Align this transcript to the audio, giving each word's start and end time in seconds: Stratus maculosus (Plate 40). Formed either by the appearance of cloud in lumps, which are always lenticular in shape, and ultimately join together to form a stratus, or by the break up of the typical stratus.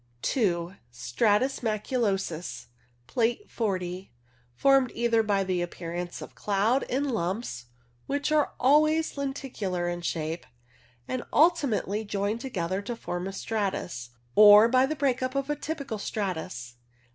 Stratus 0.89 1.59
maculosus 1.59 2.65
(Plate 3.05 3.51
40). 3.51 4.11
Formed 4.55 4.91
either 4.95 5.21
by 5.21 5.43
the 5.43 5.61
appearance 5.61 6.23
of 6.23 6.33
cloud 6.33 6.81
in 6.89 7.07
lumps, 7.09 7.65
which 8.07 8.31
are 8.31 8.53
always 8.59 9.15
lenticular 9.15 9.87
in 9.87 10.01
shape, 10.01 10.47
and 11.07 11.21
ultimately 11.31 12.03
join 12.03 12.39
together 12.39 12.81
to 12.81 12.95
form 12.95 13.27
a 13.27 13.31
stratus, 13.31 14.09
or 14.33 14.67
by 14.67 14.87
the 14.87 14.95
break 14.95 15.21
up 15.21 15.35
of 15.35 15.45
the 15.45 15.55
typical 15.55 15.99
stratus. 15.99 16.77